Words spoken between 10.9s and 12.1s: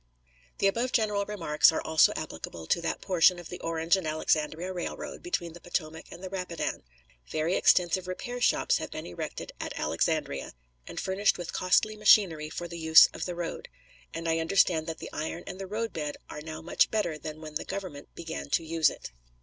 furnished with costly